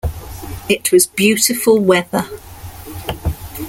[0.67, 2.27] It was beautiful weather.